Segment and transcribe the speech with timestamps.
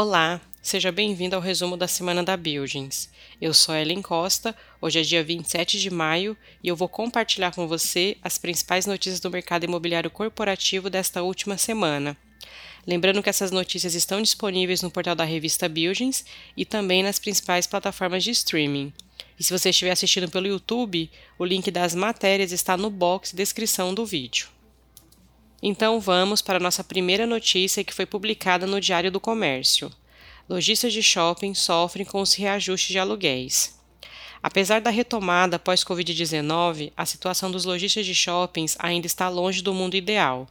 [0.00, 3.10] Olá, seja bem-vindo ao resumo da semana da Buildings.
[3.40, 7.66] Eu sou Ellen Costa, hoje é dia 27 de maio e eu vou compartilhar com
[7.66, 12.16] você as principais notícias do mercado imobiliário corporativo desta última semana.
[12.86, 16.24] Lembrando que essas notícias estão disponíveis no portal da revista Buildings
[16.56, 18.92] e também nas principais plataformas de streaming.
[19.36, 23.38] E se você estiver assistindo pelo YouTube, o link das matérias está no box de
[23.38, 24.46] descrição do vídeo.
[25.62, 29.90] Então vamos para a nossa primeira notícia que foi publicada no Diário do Comércio.
[30.48, 33.76] Lojistas de shopping sofrem com os reajustes de aluguéis.
[34.40, 39.74] Apesar da retomada após Covid-19, a situação dos lojistas de shoppings ainda está longe do
[39.74, 40.46] mundo ideal.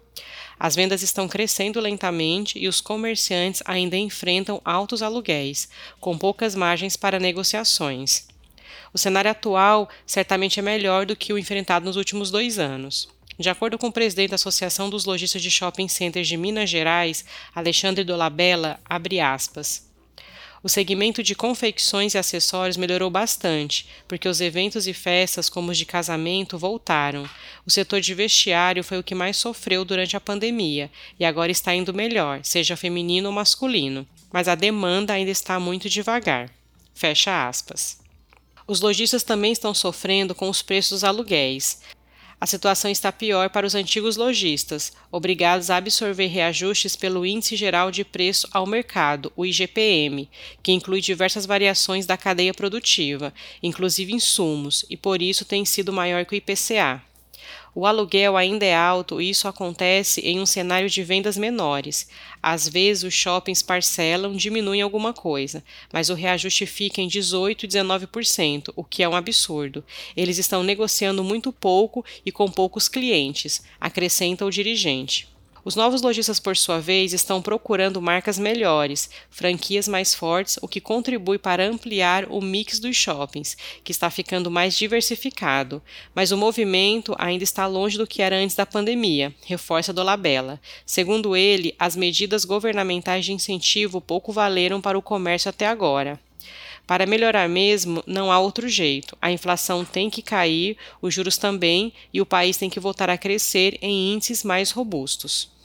[0.59, 5.69] As vendas estão crescendo lentamente e os comerciantes ainda enfrentam altos aluguéis,
[6.01, 8.27] com poucas margens para negociações.
[8.93, 13.07] O cenário atual certamente é melhor do que o enfrentado nos últimos dois anos.
[13.39, 17.23] De acordo com o presidente da Associação dos Lojistas de Shopping Centers de Minas Gerais,
[17.53, 19.87] Alexandre Dolabella, abre aspas.
[20.63, 25.77] O segmento de confecções e acessórios melhorou bastante, porque os eventos e festas, como os
[25.77, 27.29] de casamento, voltaram.
[27.63, 30.89] O setor de vestiário foi o que mais sofreu durante a pandemia
[31.19, 35.87] e agora está indo melhor, seja feminino ou masculino, mas a demanda ainda está muito
[35.87, 36.49] devagar.
[36.93, 37.99] Fecha aspas.
[38.67, 41.79] Os lojistas também estão sofrendo com os preços dos aluguéis.
[42.39, 47.89] A situação está pior para os antigos lojistas, obrigados a absorver reajustes pelo Índice Geral
[47.89, 50.29] de Preço ao Mercado, o IGPM,
[50.61, 56.25] que inclui diversas variações da cadeia produtiva, inclusive insumos, e por isso tem sido maior
[56.25, 57.01] que o IPCA.
[57.79, 62.09] O aluguel ainda é alto e isso acontece em um cenário de vendas menores.
[62.41, 65.63] Às vezes, os shoppings parcelam, diminuem alguma coisa,
[65.93, 69.83] mas o reajuste fica em 18% e 19%, o que é um absurdo.
[70.15, 75.36] Eles estão negociando muito pouco e com poucos clientes, acrescenta o dirigente.
[75.67, 80.79] Os novos lojistas, por sua vez, estão procurando marcas melhores, franquias mais fortes, o que
[80.79, 85.83] contribui para ampliar o mix dos shoppings, que está ficando mais diversificado.
[86.15, 90.57] Mas o movimento ainda está longe do que era antes da pandemia, reforça Dolabella.
[90.85, 96.17] Segundo ele, as medidas governamentais de incentivo pouco valeram para o comércio até agora.
[96.87, 99.17] Para melhorar mesmo, não há outro jeito.
[99.21, 103.17] A inflação tem que cair, os juros também, e o país tem que voltar a
[103.17, 105.56] crescer em índices mais robustos.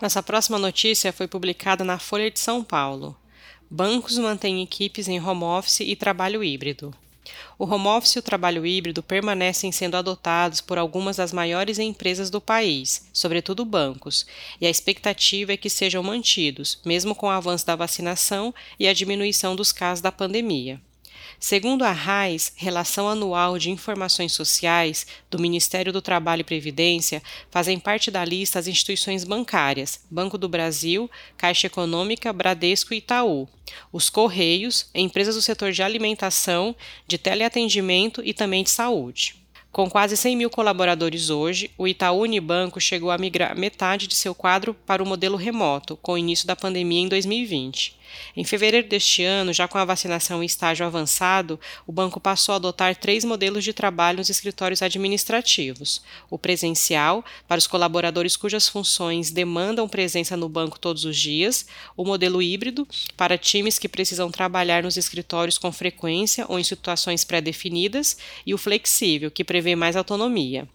[0.00, 3.16] Nossa próxima notícia foi publicada na Folha de São Paulo.
[3.68, 6.94] Bancos mantêm equipes em home office e trabalho híbrido.
[7.58, 12.30] O home office e o trabalho híbrido permanecem sendo adotados por algumas das maiores empresas
[12.30, 14.24] do país, sobretudo bancos,
[14.60, 18.94] e a expectativa é que sejam mantidos, mesmo com o avanço da vacinação e a
[18.94, 20.80] diminuição dos casos da pandemia.
[21.40, 27.78] Segundo a RAIS, Relação Anual de Informações Sociais, do Ministério do Trabalho e Previdência, fazem
[27.78, 33.48] parte da lista as instituições bancárias, Banco do Brasil, Caixa Econômica, Bradesco e Itaú,
[33.92, 36.74] os Correios, empresas do setor de alimentação,
[37.06, 39.36] de teleatendimento e também de saúde.
[39.70, 44.34] Com quase 100 mil colaboradores hoje, o Itaú Unibanco chegou a migrar metade de seu
[44.34, 47.97] quadro para o modelo remoto, com o início da pandemia em 2020.
[48.36, 52.56] Em fevereiro deste ano, já com a vacinação em estágio avançado, o banco passou a
[52.56, 59.30] adotar três modelos de trabalho nos escritórios administrativos: o presencial, para os colaboradores cujas funções
[59.30, 61.66] demandam presença no banco todos os dias,
[61.96, 62.86] o modelo híbrido,
[63.16, 68.16] para times que precisam trabalhar nos escritórios com frequência ou em situações pré-definidas,
[68.46, 70.68] e o flexível, que prevê mais autonomia.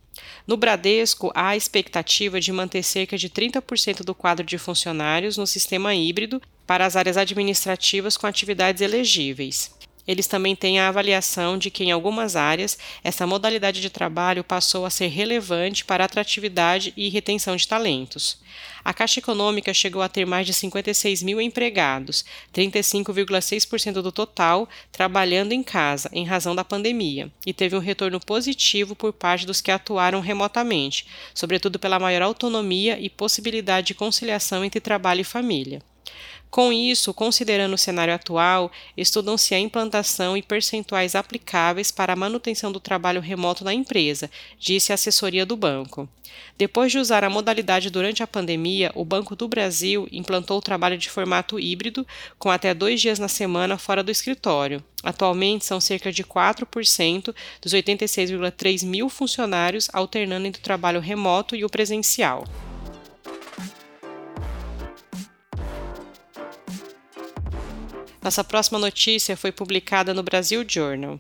[0.46, 5.48] No Bradesco, há a expectativa de manter cerca de 30% do quadro de funcionários no
[5.48, 9.72] sistema híbrido para as áreas administrativas com atividades elegíveis.
[10.06, 14.85] Eles também têm a avaliação de que, em algumas áreas, essa modalidade de trabalho passou
[14.85, 18.38] a ser relevante para a atratividade e retenção de talentos.
[18.84, 25.53] A Caixa Econômica chegou a ter mais de 56 mil empregados, 35,6% do total, trabalhando
[25.53, 29.71] em casa, em razão da pandemia, e teve um retorno positivo por parte dos que
[29.71, 35.81] atuaram remotamente, sobretudo pela maior autonomia e possibilidade de conciliação entre trabalho e família.
[36.54, 42.72] Com isso, considerando o cenário atual, estudam-se a implantação e percentuais aplicáveis para a manutenção
[42.72, 44.30] do trabalho remoto na empresa,
[44.60, 46.08] disse a assessoria do banco.
[46.56, 50.96] Depois de usar a modalidade durante a pandemia, o Banco do Brasil implantou o trabalho
[50.96, 52.06] de formato híbrido,
[52.38, 54.84] com até dois dias na semana fora do escritório.
[55.02, 61.66] Atualmente, são cerca de 4% dos 86,3 mil funcionários alternando entre o trabalho remoto e
[61.66, 62.46] o presencial.
[68.24, 71.20] Nossa próxima notícia foi publicada no Brasil Journal.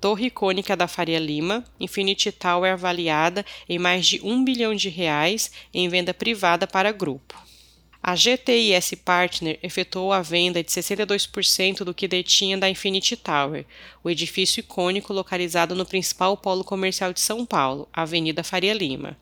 [0.00, 5.52] Torre icônica da Faria Lima, Infinity Tower avaliada em mais de um bilhão de reais
[5.72, 7.40] em venda privada para grupo.
[8.02, 13.64] A GTIS Partner efetuou a venda de 62% do que detinha da Infinity Tower,
[14.02, 19.16] o edifício icônico localizado no principal polo comercial de São Paulo, Avenida Faria Lima.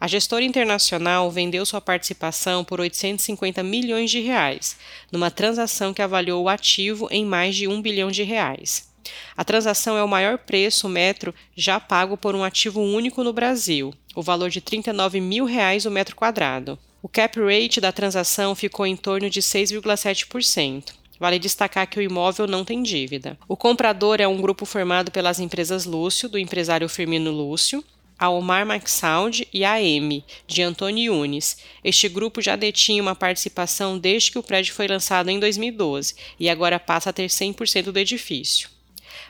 [0.00, 4.76] A gestora internacional vendeu sua participação por 850 milhões de reais,
[5.10, 8.88] numa transação que avaliou o ativo em mais de um bilhão de reais.
[9.36, 13.92] A transação é o maior preço metro já pago por um ativo único no Brasil,
[14.14, 16.78] o valor de 39 mil reais o metro quadrado.
[17.02, 20.92] O cap rate da transação ficou em torno de 6,7%.
[21.20, 23.36] Vale destacar que o imóvel não tem dívida.
[23.48, 27.84] O comprador é um grupo formado pelas empresas Lúcio, do empresário Firmino Lúcio,
[28.18, 31.58] a Omar McSound e a M, de Antônio Yunes.
[31.84, 36.48] Este grupo já detinha uma participação desde que o prédio foi lançado em 2012 e
[36.48, 38.68] agora passa a ter 100% do edifício.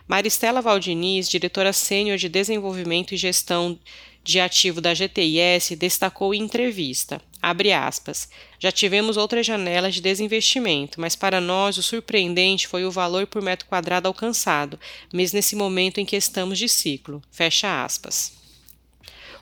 [0.07, 3.79] Maristela Valdiniz, diretora sênior de Desenvolvimento e Gestão
[4.25, 7.21] de Ativo da GTIS, destacou em entrevista.
[7.41, 8.29] Aspas.
[8.59, 13.41] Já tivemos outras janelas de desinvestimento, mas para nós o surpreendente foi o valor por
[13.41, 14.79] metro quadrado alcançado,
[15.13, 17.23] mesmo nesse momento em que estamos de ciclo.
[17.31, 18.38] Fecha aspas.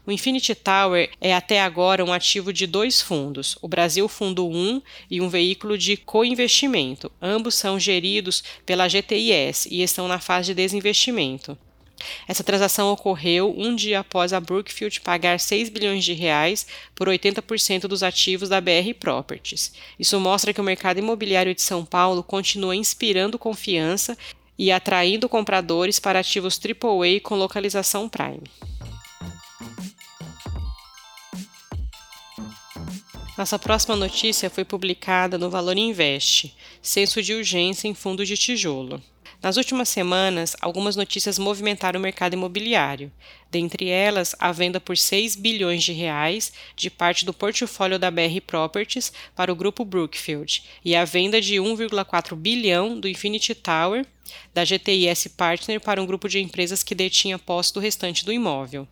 [0.06, 4.80] O Infinity Tower é até agora um ativo de dois fundos, o Brasil Fundo 1
[5.10, 7.10] e um veículo de co-investimento.
[7.20, 11.58] Ambos são geridos pela GTIS e estão na fase de desinvestimento.
[12.28, 17.88] Essa transação ocorreu um dia após a Brookfield pagar 6 bilhões de reais por 80%
[17.88, 19.72] dos ativos da BR Properties.
[19.98, 24.16] Isso mostra que o mercado imobiliário de São Paulo continua inspirando confiança
[24.56, 28.44] e atraindo compradores para ativos AAA com localização prime.
[33.36, 39.02] Nossa próxima notícia foi publicada no Valor Invest, censo de urgência em fundo de tijolo.
[39.42, 43.12] Nas últimas semanas, algumas notícias movimentaram o mercado imobiliário,
[43.50, 48.40] dentre elas a venda por 6 bilhões de reais de parte do portfólio da BR
[48.46, 54.06] Properties para o grupo Brookfield e a venda de 1,4 bilhão do Infinity Tower
[54.54, 58.88] da GTIS Partner para um grupo de empresas que detinha posse do restante do imóvel.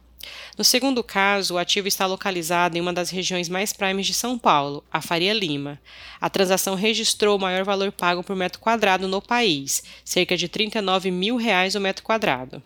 [0.57, 4.39] No segundo caso, o ativo está localizado em uma das regiões mais primes de São
[4.39, 5.81] Paulo, a Faria Lima.
[6.21, 11.11] A transação registrou o maior valor pago por metro quadrado no país, cerca de 39
[11.11, 12.63] mil reais o metro quadrado.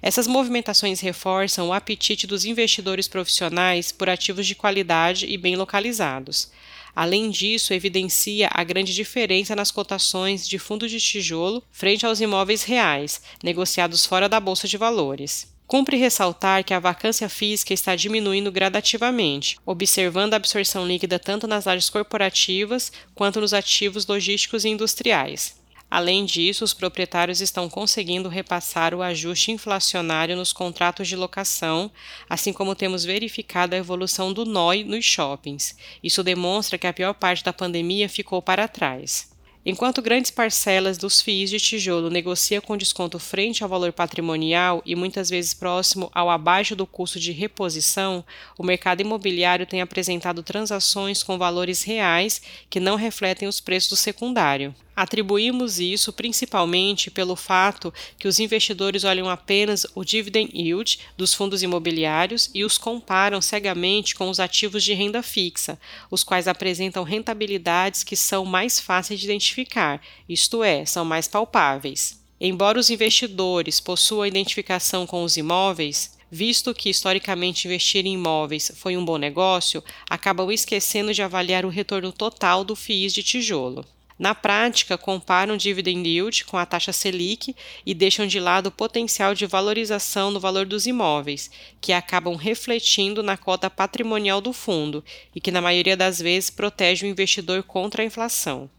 [0.00, 6.50] Essas movimentações reforçam o apetite dos investidores profissionais por ativos de qualidade e bem localizados.
[6.94, 12.62] Além disso, evidencia a grande diferença nas cotações de fundo de tijolo frente aos imóveis
[12.62, 15.55] reais, negociados fora da bolsa de valores.
[15.66, 21.66] Cumpre ressaltar que a vacância física está diminuindo gradativamente, observando a absorção líquida tanto nas
[21.66, 25.56] áreas corporativas quanto nos ativos logísticos e industriais.
[25.90, 31.90] Além disso, os proprietários estão conseguindo repassar o ajuste inflacionário nos contratos de locação,
[32.28, 35.76] assim como temos verificado a evolução do NOI nos shoppings.
[36.02, 39.35] Isso demonstra que a pior parte da pandemia ficou para trás.
[39.68, 44.94] Enquanto grandes parcelas dos FIIs de tijolo negociam com desconto frente ao valor patrimonial e
[44.94, 48.24] muitas vezes próximo ao abaixo do custo de reposição,
[48.56, 52.40] o mercado imobiliário tem apresentado transações com valores reais
[52.70, 54.72] que não refletem os preços do secundário.
[54.96, 61.62] Atribuímos isso principalmente pelo fato que os investidores olham apenas o dividend yield dos fundos
[61.62, 65.78] imobiliários e os comparam cegamente com os ativos de renda fixa,
[66.10, 72.18] os quais apresentam rentabilidades que são mais fáceis de identificar, isto é, são mais palpáveis.
[72.40, 78.96] Embora os investidores possuam identificação com os imóveis, visto que historicamente investir em imóveis foi
[78.96, 83.84] um bom negócio, acabam esquecendo de avaliar o retorno total do FIIs de tijolo.
[84.18, 87.54] Na prática, comparam dividend yield com a taxa Selic
[87.84, 93.22] e deixam de lado o potencial de valorização no valor dos imóveis, que acabam refletindo
[93.22, 95.04] na cota patrimonial do fundo
[95.34, 98.70] e que, na maioria das vezes, protege o investidor contra a inflação.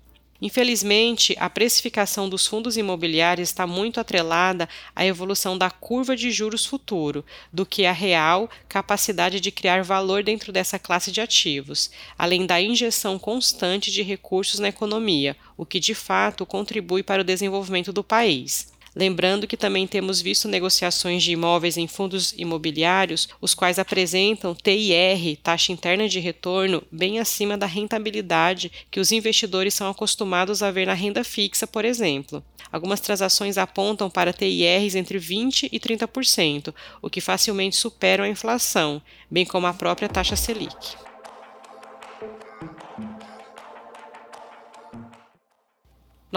[0.41, 6.65] Infelizmente, a precificação dos fundos imobiliários está muito atrelada à evolução da curva de juros
[6.65, 12.45] futuro, do que a real capacidade de criar valor dentro dessa classe de ativos, além
[12.45, 17.91] da injeção constante de recursos na economia, o que de fato contribui para o desenvolvimento
[17.91, 18.76] do país.
[18.97, 25.37] Lembrando que também temos visto negociações de imóveis em fundos imobiliários, os quais apresentam TIR,
[25.43, 30.87] taxa interna de retorno, bem acima da rentabilidade que os investidores são acostumados a ver
[30.87, 32.43] na renda fixa, por exemplo.
[32.71, 38.99] Algumas transações apontam para TIRs entre 20% e 30%, o que facilmente superam a inflação,
[39.29, 40.97] bem como a própria taxa Selic.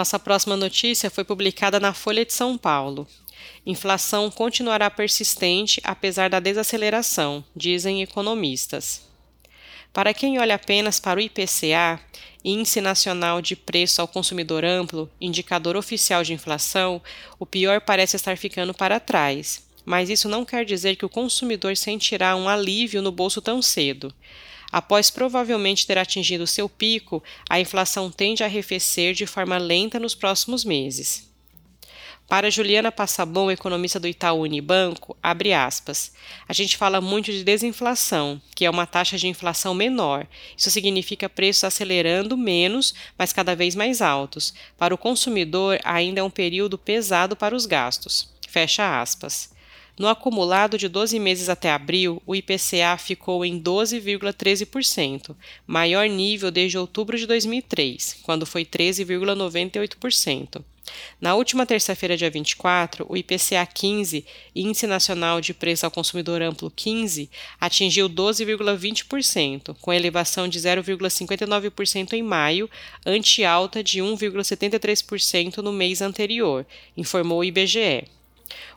[0.00, 3.06] Nossa próxima notícia foi publicada na Folha de São Paulo.
[3.66, 9.02] Inflação continuará persistente apesar da desaceleração, dizem economistas.
[9.92, 12.00] Para quem olha apenas para o IPCA,
[12.42, 17.02] Índice Nacional de Preço ao Consumidor Amplo, indicador oficial de inflação,
[17.38, 19.68] o pior parece estar ficando para trás.
[19.84, 24.14] Mas isso não quer dizer que o consumidor sentirá um alívio no bolso tão cedo.
[24.72, 30.14] Após provavelmente ter atingido seu pico, a inflação tende a arrefecer de forma lenta nos
[30.14, 31.30] próximos meses.
[32.30, 36.12] Para Juliana Passabon, economista do Itaú Unibanco, abre aspas.
[36.46, 40.28] A gente fala muito de desinflação, que é uma taxa de inflação menor.
[40.56, 44.54] Isso significa preços acelerando menos, mas cada vez mais altos.
[44.78, 48.30] Para o consumidor, ainda é um período pesado para os gastos.
[48.48, 49.50] Fecha aspas.
[50.00, 56.78] No acumulado de 12 meses até abril, o IPCA ficou em 12,13%, maior nível desde
[56.78, 60.64] outubro de 2003, quando foi 13,98%.
[61.20, 64.24] Na última terça-feira, dia 24, o IPCA 15,
[64.56, 67.28] Índice Nacional de Preço ao Consumidor Amplo 15,
[67.60, 72.70] atingiu 12,20%, com elevação de 0,59% em maio,
[73.04, 76.64] ante alta de 1,73% no mês anterior,
[76.96, 78.08] informou o IBGE.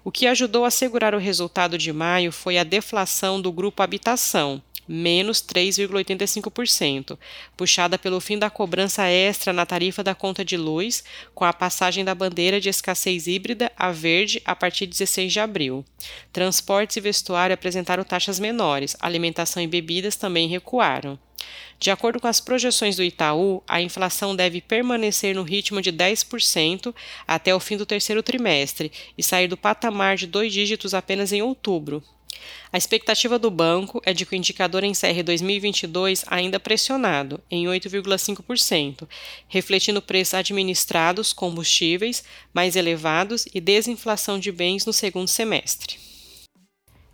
[0.03, 4.61] O que ajudou a segurar o resultado de maio foi a deflação do grupo habitação,
[4.87, 7.17] menos 3,85%,
[7.55, 11.03] puxada pelo fim da cobrança extra na tarifa da conta de luz,
[11.33, 15.39] com a passagem da bandeira de escassez híbrida a verde a partir de 16 de
[15.39, 15.85] abril.
[16.31, 21.17] Transportes e vestuário apresentaram taxas menores, alimentação e bebidas também recuaram.
[21.79, 26.93] De acordo com as projeções do Itaú, a inflação deve permanecer no ritmo de 10%
[27.27, 31.41] até o fim do terceiro trimestre e sair do patamar de dois dígitos apenas em
[31.41, 32.03] outubro,
[32.71, 39.07] a expectativa do banco é de que o indicador encerre 2022 ainda pressionado, em 8,5%,
[39.47, 42.23] refletindo preços administrados, combustíveis
[42.53, 46.12] mais elevados e desinflação de bens no segundo semestre.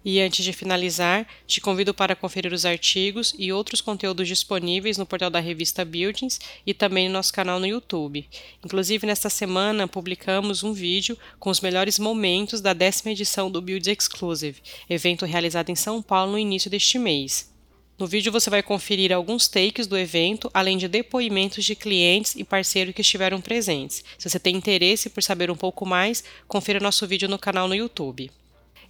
[0.04, 5.06] E antes de finalizar, te convido para conferir os artigos e outros conteúdos disponíveis no
[5.06, 8.26] portal da revista Buildings e também no nosso canal no YouTube.
[8.64, 13.88] Inclusive, nesta semana publicamos um vídeo com os melhores momentos da décima edição do Builds
[13.88, 17.50] Exclusive, evento realizado em São Paulo no início deste mês.
[17.98, 22.46] No vídeo você vai conferir alguns takes do evento, além de depoimentos de clientes e
[22.46, 24.06] parceiros que estiveram presentes.
[24.18, 27.76] Se você tem interesse por saber um pouco mais, confira nosso vídeo no canal no
[27.76, 28.32] YouTube.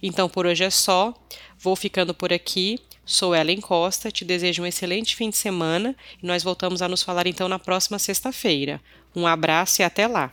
[0.02, 1.14] Então por hoje é só.
[1.58, 2.78] Vou ficando por aqui.
[3.04, 7.02] Sou Ellen Costa, te desejo um excelente fim de semana e nós voltamos a nos
[7.02, 8.80] falar então na próxima sexta-feira.
[9.16, 10.30] Um abraço e até lá!